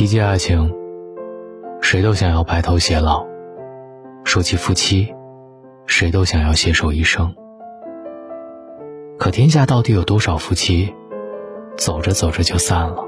[0.00, 0.74] 提及爱情，
[1.82, 3.22] 谁都想要白头偕老；
[4.24, 5.14] 说起夫妻，
[5.84, 7.34] 谁都想要携手一生。
[9.18, 10.94] 可天下到底有多少夫妻，
[11.76, 13.04] 走着走着就散了，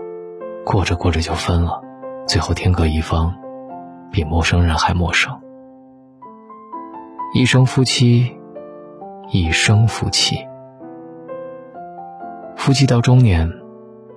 [0.66, 1.80] 过着过着就分了，
[2.26, 3.34] 最后天各一方，
[4.10, 5.32] 比陌生人还陌生。
[7.34, 8.36] 一生夫妻，
[9.30, 10.36] 一生夫妻。
[12.54, 13.50] 夫妻到中年，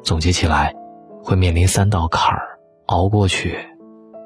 [0.03, 0.75] 总结起来，
[1.23, 2.54] 会面临三道坎儿，
[2.87, 3.57] 熬过去，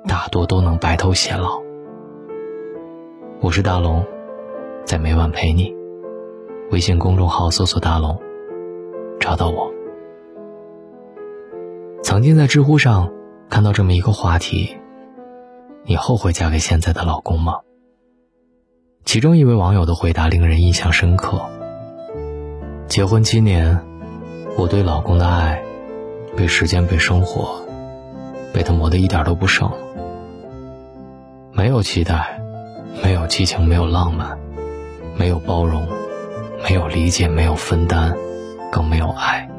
[0.06, 1.62] 大多都能白头偕老。
[3.40, 4.06] 我是大龙，
[4.84, 5.74] 在每晚陪你。
[6.70, 8.20] 微信公众号搜索“大龙”，
[9.18, 9.72] 找到我。
[12.04, 13.14] 曾经在知乎上
[13.50, 14.76] 看到这么一个话题：
[15.86, 17.62] 你后悔嫁给现在的老公吗？
[19.06, 21.40] 其中一位网友的回答令人印象深刻。
[22.90, 23.80] 结婚七年，
[24.58, 25.64] 我对老公的爱，
[26.36, 27.62] 被时间、被生活，
[28.60, 29.72] 被他磨得一点都不剩。
[31.54, 32.42] 没有期待，
[33.02, 34.38] 没有激情，没有浪漫，
[35.16, 35.88] 没有包容，
[36.62, 38.14] 没有理解，没有分担，
[38.70, 39.50] 更没有爱。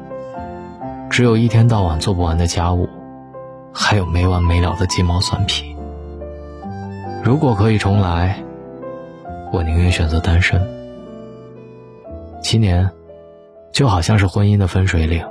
[1.09, 2.87] 只有一天到晚做不完的家务，
[3.73, 5.75] 还有没完没了的鸡毛蒜皮。
[7.23, 8.37] 如果可以重来。
[9.51, 10.61] 我宁愿选择单身。
[12.43, 12.87] 七年，
[13.71, 15.25] 就好像是婚姻的分水岭，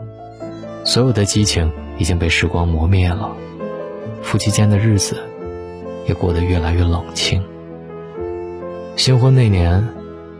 [0.82, 3.30] 所有的激情已经被时光磨灭了，
[4.22, 5.16] 夫妻间的日子
[6.06, 7.42] 也过得越来越冷清。
[8.96, 9.86] 新婚那年，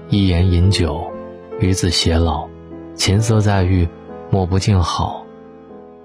[0.09, 1.11] 一言饮酒，
[1.61, 2.49] 与子偕老，
[2.95, 3.89] 琴瑟在御，
[4.31, 5.25] 莫不静好。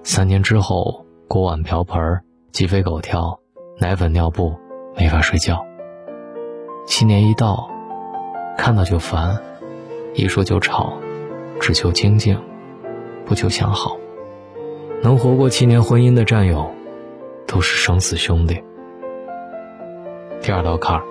[0.03, 1.99] 三年之后，锅碗瓢盆
[2.51, 3.39] 鸡飞狗跳，
[3.79, 4.53] 奶粉尿布，
[4.95, 5.65] 没法睡觉。
[6.87, 7.69] 七年一到，
[8.57, 9.37] 看到就烦，
[10.13, 10.93] 一说就吵，
[11.59, 12.39] 只求清静，
[13.25, 13.97] 不求相好。
[15.01, 16.69] 能活过七年婚姻的战友，
[17.47, 18.63] 都是生死兄弟。
[20.42, 21.03] 第二道坎儿，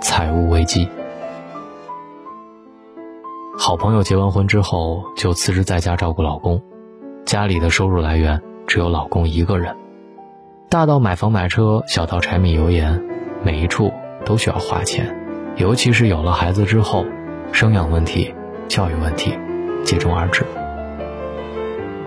[0.00, 0.88] 财务危机。
[3.58, 6.62] 好朋友结完婚之后就辞职在家照顾老公，
[7.24, 9.76] 家里的收入来源只有老公一个人，
[10.68, 13.02] 大到买房买车，小到柴米油盐，
[13.42, 13.92] 每一处。
[14.24, 15.14] 都需要花钱，
[15.56, 17.04] 尤其是有了孩子之后，
[17.52, 18.34] 生养问题、
[18.68, 19.38] 教育问题
[19.84, 20.46] 接踵而至。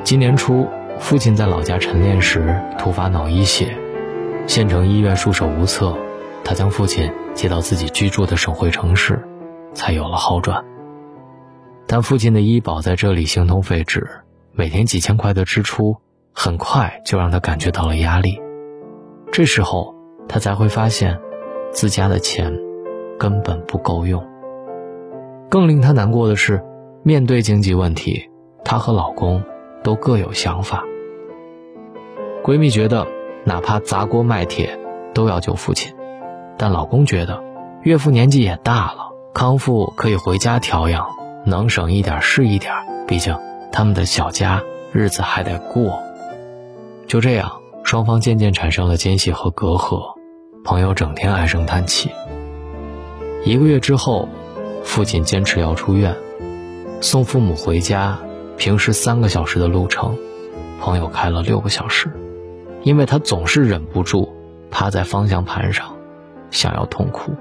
[0.03, 0.67] 今年初，
[0.99, 3.77] 父亲在老家晨练时突发脑溢血，
[4.47, 5.95] 县城医院束手无策，
[6.43, 9.21] 他将父亲接到自己居住的省会城市，
[9.73, 10.63] 才有了好转。
[11.87, 14.07] 但父亲的医保在这里形同废纸，
[14.51, 15.97] 每天几千块的支出，
[16.33, 18.41] 很快就让他感觉到了压力。
[19.31, 19.95] 这时候，
[20.27, 21.19] 他才会发现。
[21.73, 22.57] 自家的钱
[23.19, 24.25] 根本不够用。
[25.49, 26.63] 更令她难过的是，
[27.03, 28.29] 面对经济问题，
[28.63, 29.43] 她和老公
[29.83, 30.83] 都各有想法。
[32.43, 33.07] 闺蜜觉得，
[33.43, 34.79] 哪怕砸锅卖铁
[35.13, 35.93] 都要救父亲，
[36.57, 37.43] 但老公觉得，
[37.81, 41.07] 岳父年纪也大了，康复可以回家调养，
[41.45, 42.73] 能省一点是一点，
[43.07, 43.37] 毕竟
[43.71, 44.61] 他们的小家
[44.91, 45.99] 日子还得过。
[47.07, 50.15] 就这样，双方渐渐产生了间隙和隔阂。
[50.63, 52.11] 朋友整天唉声叹气。
[53.45, 54.27] 一个月之后，
[54.83, 56.15] 父亲坚持要出院，
[56.99, 58.19] 送父母回家，
[58.57, 60.17] 平时三个小时的路程，
[60.79, 62.11] 朋友开了六个小时，
[62.83, 64.35] 因为他总是忍不住
[64.71, 65.95] 趴在方向盘上，
[66.49, 67.31] 想要痛哭。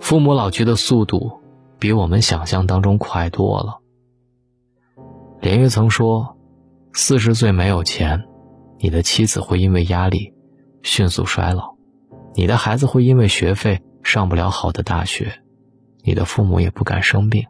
[0.00, 1.42] 父母老去的速度
[1.78, 3.80] 比我们想象当中快多了。
[5.40, 6.36] 连岳曾说
[6.94, 8.24] ：“四十岁没有钱，
[8.78, 10.32] 你的妻子会因为压力。”
[10.82, 11.74] 迅速衰老，
[12.34, 15.40] 你的孩子会因为学费上不了好的大学，
[16.04, 17.46] 你的父母也不敢生病。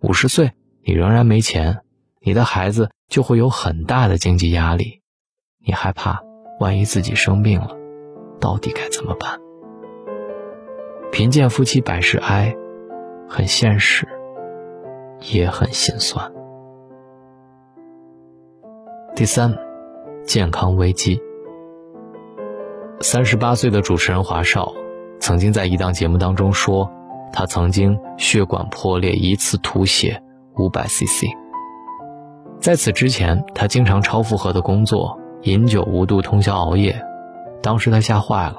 [0.00, 0.50] 五十岁
[0.84, 1.78] 你仍然没钱，
[2.20, 5.00] 你的孩子就会有很大的经济压力，
[5.64, 6.24] 你害怕
[6.58, 7.76] 万一自己生病了，
[8.40, 9.38] 到底该怎么办？
[11.12, 12.56] 贫贱夫妻百事哀，
[13.28, 14.08] 很现实，
[15.32, 16.32] 也很心酸。
[19.14, 19.56] 第三，
[20.24, 21.20] 健康危机。
[23.00, 24.72] 三十八岁的主持人华少，
[25.20, 26.90] 曾经在一档节目当中说，
[27.32, 30.20] 他曾经血管破裂，一次吐血
[30.56, 31.26] 五百 cc。
[32.60, 37.04] 在此之前，他经常超负荷的工作，饮酒无度，通宵熬夜。
[37.62, 38.56] 当时他吓坏了，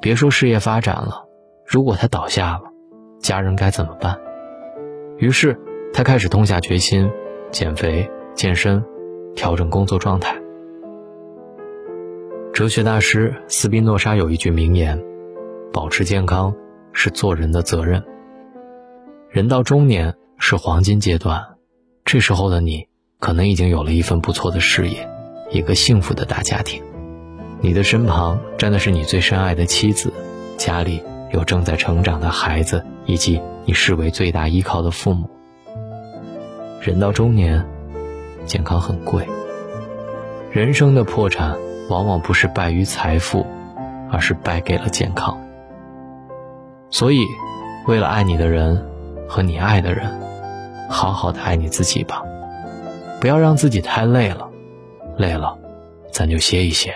[0.00, 1.24] 别说事业发展了，
[1.66, 2.62] 如果他倒下了，
[3.20, 4.18] 家人该怎么办？
[5.18, 5.58] 于是
[5.92, 7.10] 他开始痛下决心，
[7.50, 8.84] 减肥、健身，
[9.36, 10.36] 调整工作状态。
[12.52, 15.00] 哲学大师斯宾诺莎有一句名言
[15.72, 16.54] ：“保持健康
[16.92, 18.02] 是做人的责任。”
[19.30, 21.40] 人到中年是黄金阶段，
[22.04, 22.88] 这时候的你
[23.20, 25.08] 可能已经有了一份不错的事业，
[25.52, 26.82] 一个幸福的大家庭。
[27.60, 30.12] 你的身旁站的是你最深爱的妻子，
[30.56, 31.00] 家里
[31.32, 35.30] 有正在成长的孩子，以及你视为最大依靠的父母。
[36.80, 37.64] 人到中年，
[38.44, 39.24] 健康很贵。
[40.50, 41.56] 人生的破产，
[41.88, 43.46] 往往不是败于财富，
[44.10, 45.40] 而是败给了健康。
[46.90, 47.20] 所以，
[47.86, 48.84] 为了爱你的人
[49.28, 50.20] 和你爱的人，
[50.92, 52.22] 好好的爱你自己吧，
[53.20, 54.48] 不要让自己太累了。
[55.16, 55.58] 累了，
[56.12, 56.94] 咱就歇一歇。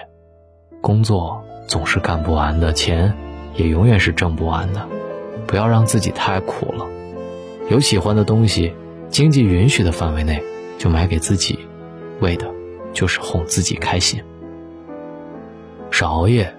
[0.81, 3.13] 工作总是干不完的，钱
[3.55, 4.87] 也永远是挣不完的。
[5.47, 6.87] 不要让自己太苦了。
[7.71, 8.75] 有喜欢的东西。
[9.09, 10.43] 经济允许的范围内，
[10.79, 11.61] 就买给自己，
[12.21, 12.53] 为的
[12.93, 14.21] 就是哄自己开心。
[15.93, 16.53] 少熬夜，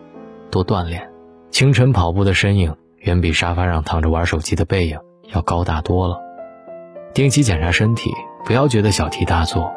[0.49, 1.11] 多锻炼。
[1.51, 4.97] 清晨跑步的身影，远比沙发上躺着玩手机的背影
[5.33, 6.26] 要高大多了。
[7.13, 8.13] 定期检查身体，
[8.45, 9.71] 不要觉得小题大做。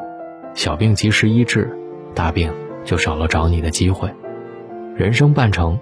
[0.55, 1.77] 小病及时医治，
[2.15, 2.53] 大病
[2.85, 4.11] 就少了找你的机会。
[4.95, 5.79] 人生半程，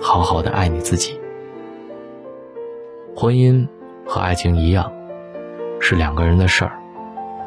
[0.00, 1.18] 好好的爱你自己。
[3.14, 3.66] 婚姻
[4.06, 4.90] 和爱情一样。
[5.80, 6.78] 是两个人的事儿，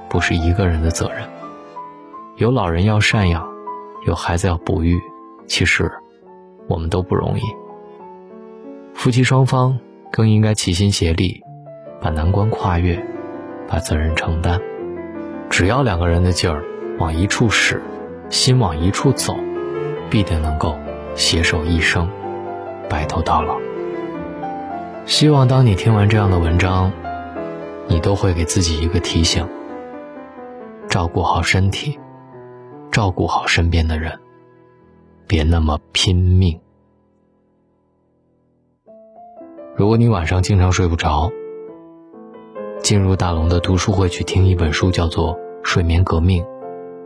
[0.09, 1.27] 不是一个人的责任。
[2.35, 3.43] 有老人要赡养，
[4.05, 5.01] 有孩子要哺育，
[5.47, 5.91] 其实
[6.67, 7.41] 我们都不容易。
[8.93, 9.79] 夫妻双方
[10.11, 11.41] 更应该齐心协力，
[11.99, 13.03] 把难关跨越，
[13.67, 14.59] 把责任承担。
[15.49, 16.63] 只要两个人的劲儿
[16.99, 17.81] 往一处使，
[18.29, 19.35] 心往一处走，
[20.09, 20.77] 必定能够
[21.15, 22.09] 携手一生，
[22.89, 23.57] 白头到老。
[25.05, 26.91] 希望当你听完这样的文章。
[27.89, 29.47] 你都会给自己一个提醒：
[30.89, 31.97] 照顾好身体，
[32.91, 34.19] 照顾好身边的人，
[35.25, 36.59] 别那么拼命。
[39.73, 41.31] 如果你晚上经常睡不着，
[42.81, 46.43] 进入大龙的读书会去听一本书，叫做《睡眠革命》。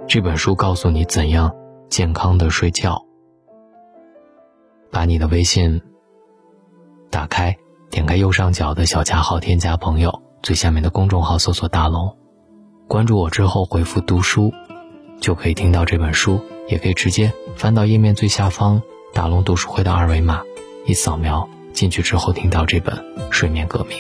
[0.08, 1.52] 这本书告诉你怎样
[1.90, 3.02] 健康的睡觉。
[4.92, 5.82] 把你的微信
[7.10, 7.58] 打开，
[7.90, 10.22] 点开右上角的小加号，添加朋友。
[10.44, 12.18] 最下面的公众号搜索“大龙”，
[12.90, 14.52] 关注我之后回复“读书”，
[15.22, 18.82] 就可以听到这本书，也可以直接翻到页面最下方
[19.14, 20.42] “大龙读书会”的二维码，
[20.86, 22.96] 一扫描进去之后听到这本
[23.32, 23.98] 《睡眠革命》，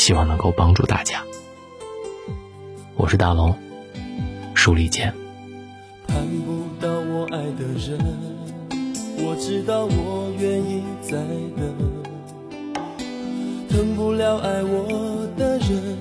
[0.00, 1.22] 希望能够帮助大家。
[2.96, 3.54] 我是大龙，
[4.54, 5.12] 书里见。
[6.08, 6.16] 盼
[6.46, 7.98] 不到我爱的人，
[9.18, 11.18] 我知道我愿意再
[11.54, 11.76] 等。
[13.68, 15.98] 疼不了爱我的人，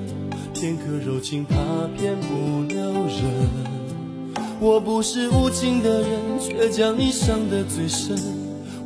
[0.53, 1.57] 片刻柔情怕
[1.97, 4.39] 骗不了人。
[4.61, 8.17] 我不是无情的人，却将你伤得最深。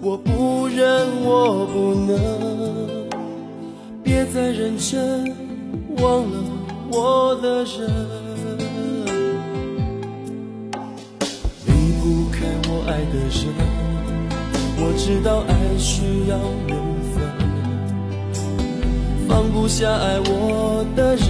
[0.02, 3.03] 我不忍，我不能，
[4.14, 5.26] 别再认真，
[5.98, 6.38] 忘了
[6.92, 7.90] 我的人。
[11.66, 13.50] 离不开我爱的人，
[14.78, 16.38] 我知道爱需要
[16.68, 16.78] 缘
[17.10, 17.16] 分。
[19.28, 21.28] 放不下爱我的人，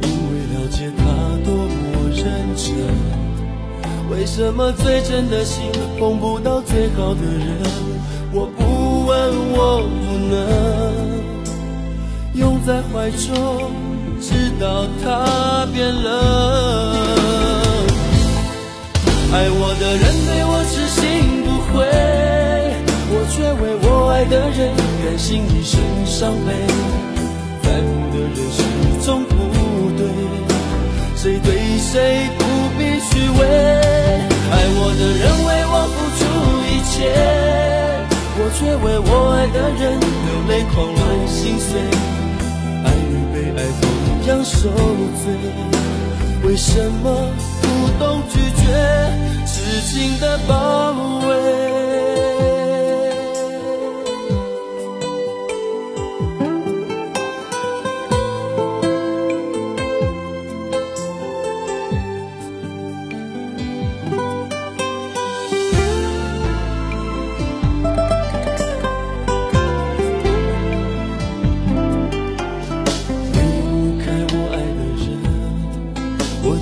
[0.00, 1.04] 因为了解他
[1.44, 2.24] 多么认
[2.56, 2.66] 真。
[4.10, 7.58] 为什么最真的心碰不到最好的人？
[8.32, 9.18] 我不问，
[9.52, 10.79] 我不能
[12.40, 13.70] 拥在怀中，
[14.18, 16.08] 直到他变冷。
[19.30, 21.00] 爱我的人对我痴心
[21.44, 21.84] 不悔，
[23.12, 24.58] 我却为我爱的人
[25.04, 26.48] 甘心一生伤悲。
[27.62, 28.58] 在乎的人始
[29.04, 29.36] 终不
[29.98, 30.02] 对，
[31.16, 31.48] 谁对
[31.78, 32.40] 谁不
[32.78, 33.40] 必虚伪。
[34.50, 36.20] 爱我的人为我付出
[36.64, 36.96] 一切，
[38.38, 40.98] 我却为我爱的人流泪狂乱
[41.28, 41.68] 心碎。
[43.60, 45.36] 爱同样受罪，
[46.44, 47.28] 为什么
[47.60, 47.66] 不
[48.02, 48.62] 懂拒绝
[49.44, 50.94] 痴情的包
[51.28, 51.89] 围？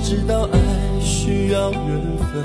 [0.09, 0.57] 知道爱
[0.99, 1.79] 需要缘
[2.17, 2.41] 分，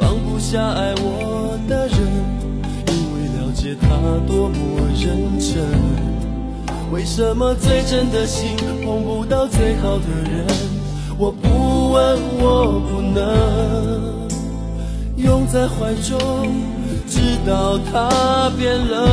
[0.00, 1.98] 放不下爱我的人，
[2.88, 3.86] 因为了解他
[4.26, 4.56] 多么
[4.98, 5.68] 认真。
[6.90, 8.56] 为什么最真的心
[8.86, 10.46] 碰不到最好的人？
[11.18, 14.26] 我不问，我不能
[15.18, 16.18] 拥在怀中，
[17.06, 19.06] 直到他变冷。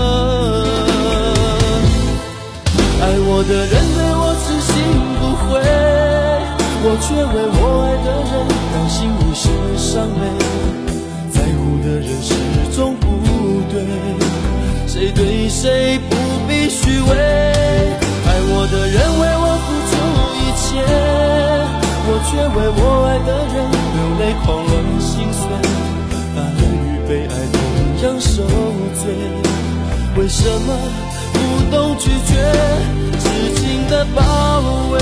[3.02, 4.72] 爱我的人对我痴心
[5.20, 5.60] 不悔，
[6.86, 8.32] 我却为我爱的人
[8.74, 9.44] 甘心一生。
[9.76, 10.22] 伤悲，
[11.32, 12.34] 在乎的人始
[12.76, 13.06] 终不
[13.72, 13.76] 对，
[14.88, 16.16] 谁对谁不
[16.48, 17.10] 必虚伪。
[18.26, 19.94] 爱我的人为我付出
[20.40, 20.64] 一切，
[22.06, 23.56] 我却为我爱的人
[23.94, 25.42] 流泪狂乱心碎，
[26.36, 26.64] 爱与
[27.08, 27.56] 被爱同
[28.04, 28.32] 样受
[29.00, 29.02] 罪，
[30.18, 30.68] 为什么
[31.34, 31.36] 不
[31.70, 32.32] 懂拒绝
[33.20, 33.24] 痴
[33.62, 34.20] 情的包
[34.92, 34.93] 围？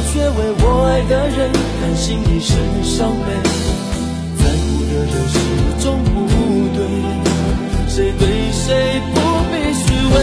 [0.00, 3.28] 我却为我爱的人甘心一生伤悲，
[4.38, 5.36] 在乎的人始
[5.78, 6.16] 终不
[6.74, 6.80] 对，
[7.86, 10.16] 谁对谁不必虚伪。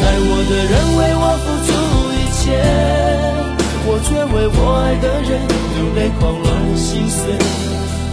[0.00, 1.70] 爱我的人为我付出
[2.16, 2.42] 一切，
[3.84, 5.30] 我却为我爱的人
[5.76, 7.20] 流泪狂乱心碎，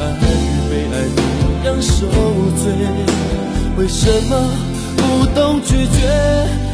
[0.02, 1.24] 爱与被爱同
[1.64, 1.96] 样受
[2.60, 2.68] 罪，
[3.78, 4.36] 为什么
[4.98, 5.98] 不懂拒绝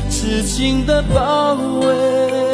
[0.10, 2.45] 痴情的包围？